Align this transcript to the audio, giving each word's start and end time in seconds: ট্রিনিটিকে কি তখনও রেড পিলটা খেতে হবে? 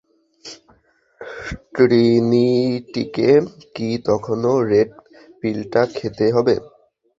ট্রিনিটিকে 1.73 3.29
কি 3.75 3.89
তখনও 4.07 4.53
রেড 4.69 4.89
পিলটা 5.39 5.81
খেতে 5.95 6.25
হবে? 6.35 6.55